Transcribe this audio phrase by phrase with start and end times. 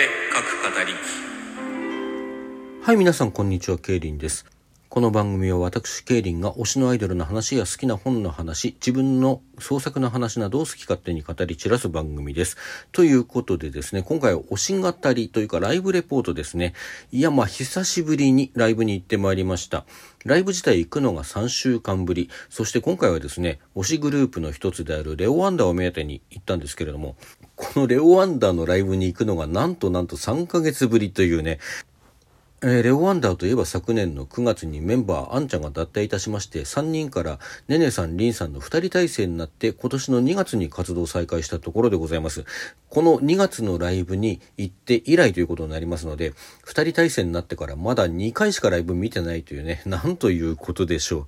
[0.00, 0.94] れ各語り
[2.82, 3.76] はい、皆さん、こんにちは。
[3.76, 4.46] ケイリンです。
[4.88, 12.56] この番組は私、ケイリンが推しのアイドルの話や好きな本の話、自分の創作の話などを好き勝手に語り散らす番組です。
[12.92, 16.72] ということでですね、今回は推し語りというかライブレポートですね。
[17.12, 19.84] いや、まあ、久しぶりにライブに行ってまいりました。
[20.24, 22.30] ライブ自体行くのが3週間ぶり。
[22.48, 27.16] そして今回はですね、推しグループの一つであるレオワンダーを目当てに行ったんですけれども、
[27.60, 31.58] このレオワンダーのライブに行くのがなんとなんと3ヶ月ぶりというね、
[32.62, 42.46] えーレオワンダーといえば昨年の9月にメンバーアンちゃんが脱退いたしまして3人からネネさん、リンさんの2人体制になって今年の2月に活動再開したところでございます。
[42.88, 46.32] この2月のライブに行って以来ということになりますので
[46.66, 51.26] 2人体制になってからまだ2回しかライブ見てないというね、なんということでしょう。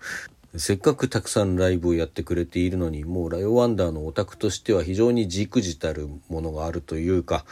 [0.56, 7.46] せっかくたくさんライブをやってくれているのに、もうライオワンダーのオタクとしては非常にじくじたるものがあるというか、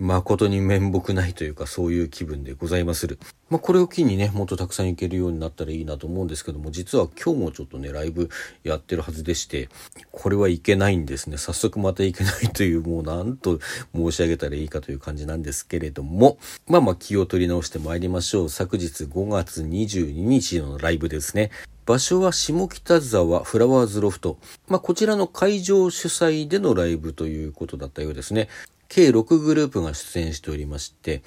[0.00, 3.18] 誠に面目ないというかそういう気分でございまする。
[3.50, 8.30] まあこれを機にね、もっとたくさん行けるようになったらいいなと思うんですけども、実は今日もちょっとね、ライブ
[8.64, 9.68] やってるはずでして、
[10.10, 11.36] これはいけないんですね。
[11.36, 13.60] 早速またいけないという、もうなんと
[13.94, 18.48] 申し上げたらいいかという感じなんですけれども、まあまあ気を取り直して参りましょう。
[18.48, 21.50] 昨日5月22日のライブですね。
[21.84, 24.38] 場所は下北沢フラワーズロフト。
[24.68, 28.48] まあ、こちらの会場主催でのライブということだったようですね。
[28.90, 31.22] 計6グループが出演しておりまして、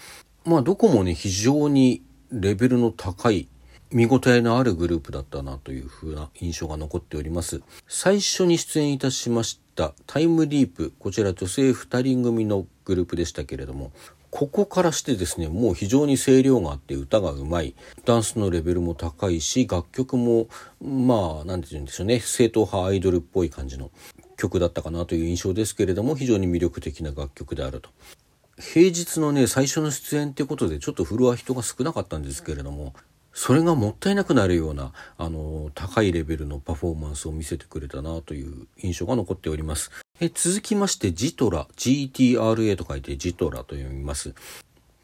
[0.45, 3.47] まあ、どこもね、非常にレベルの高い、
[3.89, 7.61] 見応えのあるグループだったなという風な印象が残っております。
[7.88, 10.94] 最初に出演いたしましたタイムリープ。
[11.00, 13.94] こちら女性2人組のグループでしたけれども、
[14.30, 17.75] ここからしてですね、もう非常に声量があって歌がうまい。
[18.03, 20.47] ダンスのレベルも高いし、楽曲も、
[20.81, 23.91] まあ、なんて言うんでしょうね、正統派アイドルっぽい感じの
[24.38, 27.89] 曲だったかなという印象ですけれども、非常に魅力的な楽曲であると。
[28.59, 32.94] 平日のね、最初の出演ってことで、ちょっとフロア人が少なかったんですけれども、
[33.34, 39.90] それがもったいなくなるような、あの、高いレベルのパフォーマンスを見せてくれたなという印象が残っております。
[40.19, 44.36] え続きまして、ジトラ、GTRA と書いてジトラと読みます。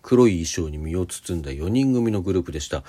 [0.03, 2.83] 黒い衣装に身を包んだ4人組のグループでした。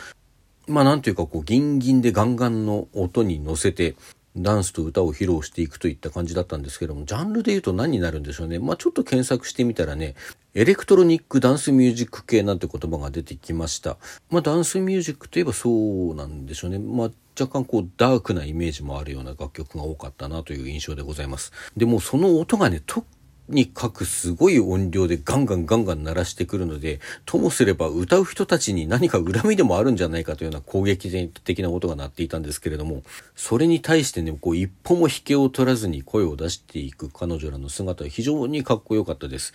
[0.66, 3.96] まあなんというかこうギンギンでガンガンの音に乗せて
[4.36, 8.58] ダンスと歌を披露していくといった感じだったんですけども、ジャンルで言うと何になるんでしょうね。
[8.58, 10.14] まあちょっと検索してみたらね、
[10.54, 13.96] エレクトロニックダンスミュージック系なんて言葉が出てきました。
[14.30, 16.78] まあダンスミュージックといえばそうなんでしょうね。
[16.78, 21.52] まあ若干こうダークなイメージもあるような楽曲が多かったなという印象でございます。
[21.76, 23.04] でもその音がね、と
[23.50, 33.02] にかくすごい音量でガンガンガンガン鳴らしてくるので、ともすれば歌う人たちに何か恨みでもあるんじゃないかというような攻撃的な音が鳴っていたんですけれども、
[33.34, 39.52] それに対してね、こう一歩も引けを取らずに声を出していく彼女らの姿は非常にかっこよかったです。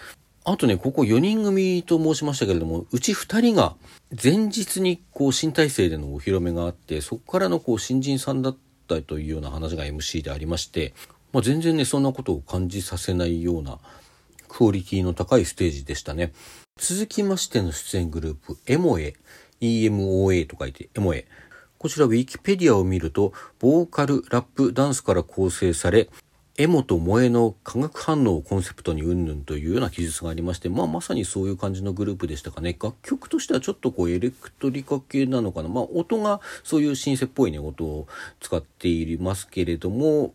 [0.47, 3.75] あとね、ここ4人組と申しましたけれども、うち2人が
[4.23, 8.57] 前日にこう新体制でのお披露目があって、そこからのこう新人さんだっ
[8.87, 10.93] たというような話が MC でありまして、
[11.35, 13.77] まあ、全然ね、そんなことを感じさせないような
[14.47, 16.31] クオリティの高いステージでしたね。
[16.79, 19.15] 続きましての出演グループ、エモエ、
[19.59, 21.27] EMOA と書いてエモエ。
[21.77, 26.09] こちらウィキペディアを見ると、ボーカル、ラップ、ダンスから構成され、
[26.57, 32.77] エモと萌えの化学反応をコンセプトにうんぬんというような記述がありまして、まあまさにそういう感じのグループでしたかね。
[32.81, 35.67] 楽曲としてはちょっとこうエレクトリカ系なのかな。
[35.67, 38.07] まあ音がそういうシンセっぽいね、音を
[38.39, 40.33] 使っていますけれども、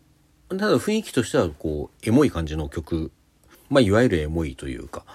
[0.57, 3.11] ただ雰囲気としてはこう、エモい感じの曲。
[3.69, 5.05] まあいわゆるエモいというか、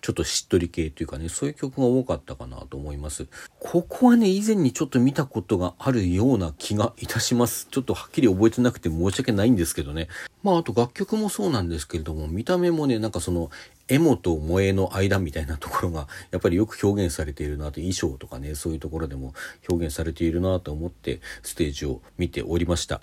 [0.00, 3.26] ちょっとしっとり系というかね、そういう曲が多かったかなと思います。
[3.58, 7.68] ここはね、以前にちょっと見たことがあるような気がいたします。
[7.70, 10.08] ちょっとはっきり覚えてなくて申し訳ないんですけどね。
[10.42, 13.50] まああと楽曲もそうなんですけれども、見た目もね、なんかその、
[13.88, 19.32] エモと萌えの間みたいなところが、やっぱりよく表現されているなと、衣装とかね、そういうところでも
[19.70, 23.00] 表現されているなと思って、ステージを見ておりました。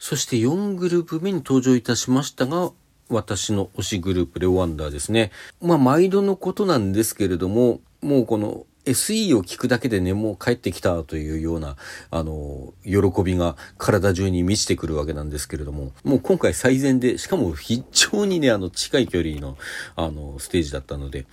[0.00, 2.72] そして4グループ目に登場いたしましたが、
[3.10, 5.30] 私の推しグループ、レオワンダーですね。
[5.60, 11.76] まあ、毎度のことなんですけれども、もうこの SE を聞くだけでね、もう帰ってきたというような、
[12.10, 19.58] あの、喜びが体中に満ちてくるわけなんですけれども、もう今回最善で、しかも非常にね、あの、近い距離の、
[19.96, 21.26] あの、ステージだったので、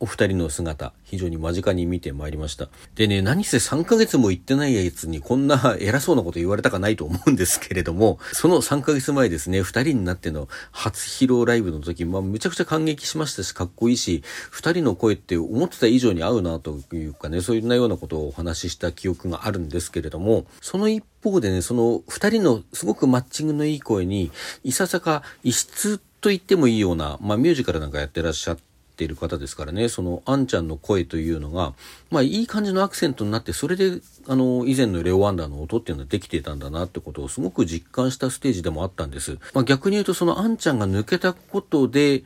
[0.00, 2.70] お二人の姿、非常に間近に見てまいりました。
[2.94, 24.30] でね、何せ3ヶ月も行ってないやつにこんな 偉そうなこと言われたかないと思うんですけれども、その3ヶ月前ですね、二人になっての初披露ライブの時、まあ、むちゃくちゃ感激しましたし、かっこいいし、二人の声って思ってた以上に合うなというかね、そういうようなことをお話しした記憶があるんですけれども、その一方でね、その二人のすごくマッチングのいい声に、
[24.64, 28.69] いささか異質と言ってもいいような、まあ、ミュージカルなんかやってらっしゃって、
[29.00, 31.72] ている方ですからね、その、あんちゃんの声というのが、
[32.10, 39.38] まあ、いい感じのアクセントになって、それで、あの、以前のレオ・ワンダーの音っていうのはできていたんだなってことをすごく実感したステージでもあったんです。
[39.54, 42.24] まあ、逆に言うと、そのあんちゃんが抜けたことで、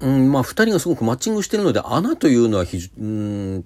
[0.00, 3.64] うん、まあ、二人がすごくマッチングしてるので、穴というのはひ、うん、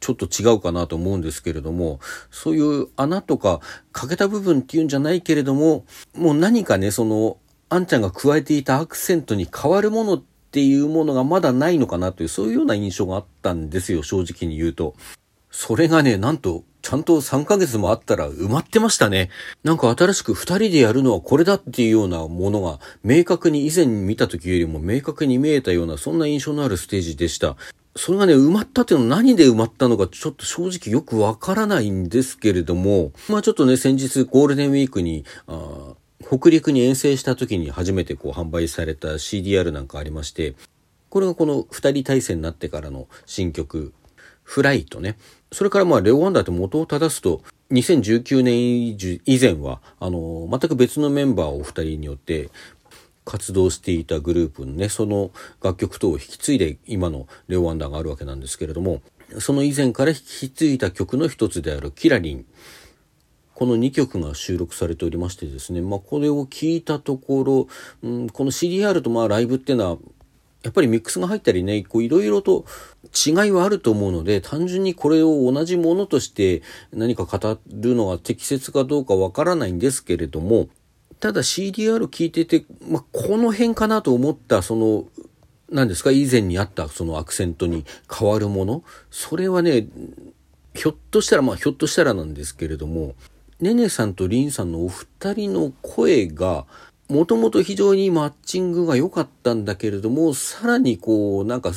[0.00, 3.60] ちょっと違うかなと思うんですけれども、そういう穴とか
[3.92, 5.84] 欠けた部分っていうんじゃないけれども、
[6.16, 7.38] もう何かね、その、
[7.70, 14.94] あんちゃんが加えていたアクセントに変わるものっていうものがまだないのかなという、そういうような印象があったんですよ、正直に言うと。
[15.50, 19.28] それがね、なんと、ちゃんと3ヶ月もあったら埋まってましたね。
[19.62, 27.56] なんか新しく2人でやるのはこれだっていうようなものが、明確に以前見た時よりも明確に見えたような、そんな印象のあるステージでした。
[27.94, 35.94] それがね、埋まったっていうのは何で埋まったのかちょっと正直よくわからないんですけれども、まあちょっとね、先日ゴールデンウィークに、あ
[36.30, 40.54] 北陸に遠征した時に初めてこう販売された CDR なんかありまして、
[41.08, 43.94] これがこの二人対戦になってからの新曲、
[44.42, 45.16] フライトね。
[45.52, 52.50] それからまあレオワンダーって元を正すと、2019年以前は、あの、全く別のメンバーをお二人によって、
[53.24, 55.30] 活動していたグループのね、その
[55.62, 59.02] 楽曲等を引き継いで今のレオワンダーがあるわけなんですけれども、
[59.38, 62.46] その以前から引き継いだ曲の一つであるキラリン。
[63.58, 67.66] この2曲が収録されておりましてですね、まあこれを聞いたところ、
[68.04, 69.98] うん、この CDR とまあライブっていうのは、
[70.62, 72.66] やっぱりミックスが入ったりね、いろいろと
[73.26, 76.62] 違いはあると思うので、単純にこれを同じものとして
[76.92, 80.68] 何か語るのが適切かどうかわからないんですけれども、
[81.18, 85.06] ただ CDR 聞いてて、まあ、この辺かなと思った、その、
[85.68, 89.88] 何ですか、以前にあったそのアクセントに変わるもの、それはね、
[90.74, 93.16] ひょっとしたら、まあ、ひょっとしたらなんですけれども、
[93.60, 96.66] ねねさんとりんさんのお二人の声が、
[97.08, 101.72] もともと非常にマッチングが良かったんだけれども、さらにこう、なんか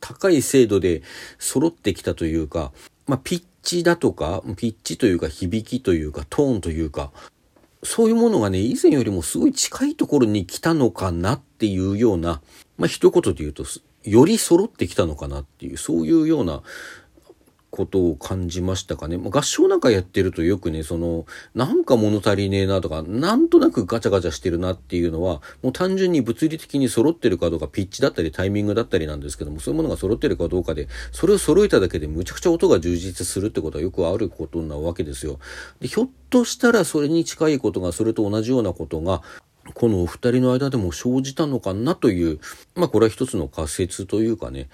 [0.00, 1.02] 高い精度で
[1.38, 2.72] 揃ってきたというか、
[3.06, 7.12] まあ、ピッチだとか、ピッチというか響きというかトーンというか、
[7.82, 12.40] そういうものがね、以前よりもすごい近いところに来たのかなっていうような、
[12.78, 13.64] まあ一言で言うと、
[14.04, 16.62] より揃ってきたのかなっていう、そういうような
[17.76, 19.18] ことを感じましたかね。
[19.18, 35.38] まあ、合唱なんかやってるとよくね、その、なんか物足りねえなとか、なんとなくガチャガチャしてるなっていうのは、もう単純に物理的に揃ってるかどうか、ピッチだったりタイミングだったりなんですけども、そういうものが揃ってるかどうかで、それを揃えただけでむちゃくちゃ音が充実するってことはよくあることなわけですよ。
[35.80, 39.22] でひょっとしたらそれに近いことが、それと同じようなことが、
[39.74, 42.38] このお二人の間でも生じたのかなという、
[42.74, 44.68] まあこれは一つの仮説というかね、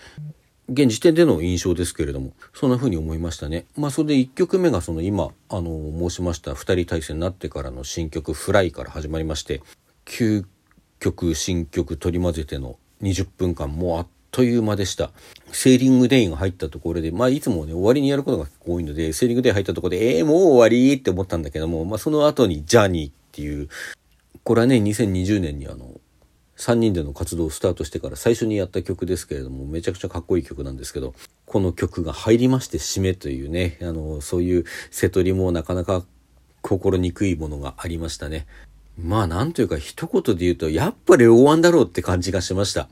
[0.69, 3.67] 現時点での印象ですけれども、そんな風に思いましたね。
[3.77, 9.61] まあ、それで1曲目がその今、あの、申しました2人対戦になってからの新曲、フライから始まりまして、
[10.07, 10.45] 9
[11.01, 15.11] 曲、新曲取り混ぜての20分間、もうあっという間でした。
[15.53, 23.69] セーリングデイが入ったところで、まあいつもね、終わりにやることが多いので、セーリングデイ入ったところで、ええー、もう終わりって思ったんだけども、まあその後にジャーニーっていう、
[24.43, 26.01] これはね、2020年にあの、
[26.63, 31.13] 3人での活動をスタートしてから最初にやった曲ですけれども、めちゃくちゃかっこいい曲なんですけど、
[31.45, 36.05] この曲が入りまして締めというね、あの、そういう瀬戸りもなかなか
[36.61, 38.47] 心にくいものがありましたね。
[38.97, 42.89] まあなんというか一言で言うと、やっぱり大ワンだろうって感じがしました。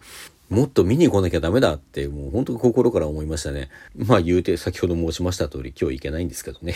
[0.48, 3.68] もっと見に来なきゃダメだって、もう本当心から思いましたね。
[3.96, 6.74] まあ言うて先ほど申しました通り今日行けないんですけどね。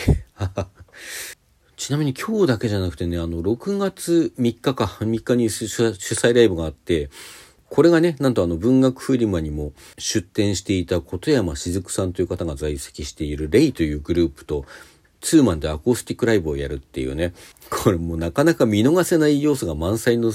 [1.77, 7.09] ちなみに今日だけじゃなくてね、あの、6月3日か、3日に主催ライブがあって、
[7.69, 14.65] これがね、なんとあの文学フリマにも出展していた琴山雫さんという方が在籍しているレイというグループと、
[15.19, 17.33] ツーマンでアコースティックライブをやるっていうね、
[17.69, 20.31] これもなかなか見逃せない要素が満載の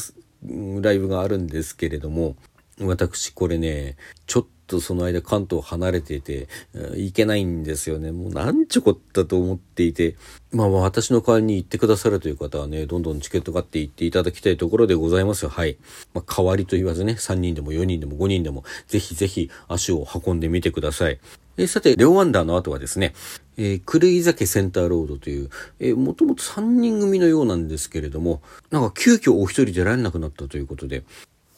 [0.83, 2.37] ライブがあるんですけれども、
[2.81, 6.47] 私これね、ちょっととその間関東離れていて、
[6.95, 8.12] 行けないんですよね。
[8.12, 10.15] もうなんちょこったと思っていて、
[10.53, 15.49] まあ私の代わりに行ってくださるという方はね、どんどんチケット買って行っていただきたいところでございますよ。
[15.49, 15.77] はい。
[16.15, 21.19] まあ代わりと言わずね、3人でも4人でも5人でも、ぜひぜひ足を運んでみてください。
[21.57, 23.12] えさて、レオワンダーの後はですね、
[23.59, 25.50] えー、狂い酒センターロードという、
[25.81, 31.03] えー、もともと3人組のようなんですけれども、なんか急遽お一人出られなくなったということで、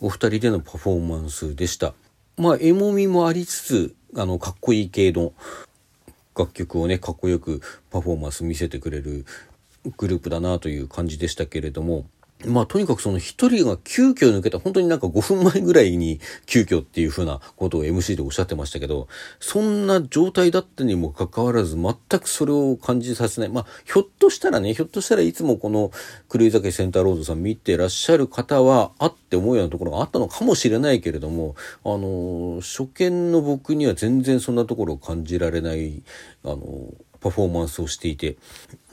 [0.01, 1.95] お二人でのパフォーマンスでした。
[2.37, 5.33] まあ、エモみもありつつ、あの、かっこいい系の
[6.37, 7.61] 楽曲をね、かっこよく
[7.91, 9.27] パフォーマンス見せてくれる
[9.99, 12.07] グループだなという感じでしたけれども、
[12.47, 19.09] まあとにかくその一人が急遽抜けた、本当になんか5分前ぐらいに急遽っていうふうなことを MC でおっしゃってましたけど、
[19.41, 23.51] そんな状態だったにもかかわらず全くそれを感じさせない。
[23.51, 25.91] まあひょっとしたらね、ひょっとしたらいつもこの
[26.33, 36.03] 狂い酒センターロードさん見てらっしゃる方はあって思うようなところがあったのかもしれないけれども、あの、初見の僕には全然そんなところを感じられない、
[36.45, 36.59] あの、
[37.23, 38.37] パフォーマンスをしていて、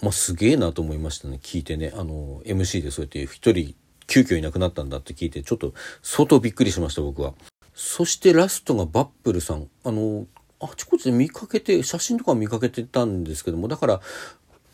[0.02, 3.76] まあ、すげえなと思いましたね聞いてねあの MC でそうやって一人
[4.08, 7.34] 急遽いなくなったんだって聞いてちょっと相当びっくりしました僕は。
[7.74, 10.26] そしてラストがバップルさんあの
[10.60, 14.02] あちこちで見かけて写真とか見かけてたんですけどもだから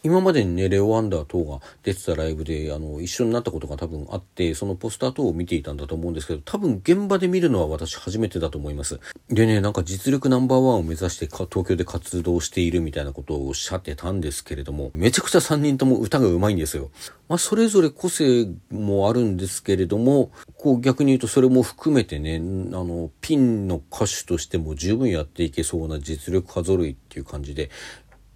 [0.06, 9.00] 今までにねレオ・ワンダー等が出てたライブであの一緒になったことが多分あってそのポスター等を見ていたんだと思うんですけど多分現場で見るのは私初めてだと思います。
[9.30, 16.92] でねなんか実力ナンバーワンを目指して東京で活動しているみたいなことをおっしゃってたんですけれどもめちゃくちゃ3人とも歌が上手いんですよ。
[17.28, 22.40] まあそれぞれ個性もあるんですけれどもこう逆に言うとそれも含めてねあ
[22.84, 27.72] のピンの歌手としても十分やっていけそうな実力派揃いっていう感じで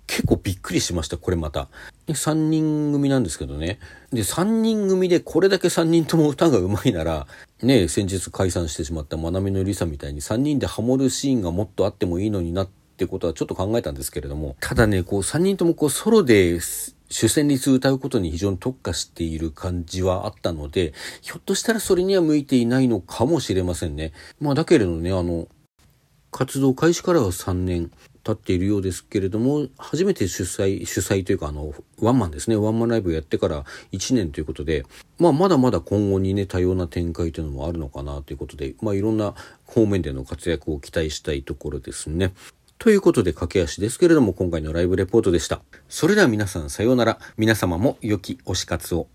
[0.10, 1.70] 結構びっくりしました、これまた。
[2.08, 3.78] 3人組なんですけどね。
[4.12, 7.28] で、3人組でこれだけ3人とも歌が上手いなら、
[7.62, 24.14] ね、先日解散してしまったまなみのりさみたいに3人でハモるシーンがもっとあってもいいのになってことはちょっと考えたんですけれども、ただね、こう3人ともこうソロで主旋律歌うことに非常に特化している感じはあったので、ひょっとしたらそれには向いていないのかもしれませんね。
[24.42, 25.48] まあだけれどね、あの、
[26.32, 27.92] 活動開始からは3年。
[28.24, 34.86] 経っているようですけれども初めて主催主催というかあのワンマンですねワンマンライブをやってから1年ということで、
[35.18, 39.34] まあ、まだまだ今後にね多様な展開というのもあるのかなということで、まあ、いろんな
[39.66, 42.34] 方面での活躍を期待したいところですね。
[42.78, 45.62] ということで駆け足ですけれども今回のライブレポートでした。
[45.90, 47.20] それでは皆さんさようなら。
[47.38, 49.08] 皆様も良き推し活を。